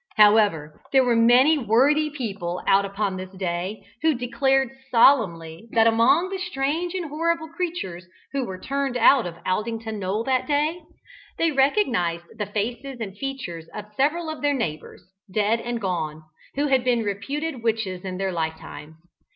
[0.15, 6.29] However, there were many worthy people out upon this day who declared solemnly that among
[6.29, 10.81] the strange and horrible creatures who were turned out of Aldington Knoll that day,
[11.37, 16.23] they recognised the faces and features of several of their neighbours, dead and gone,
[16.55, 18.95] who had been reputed witches in their life times.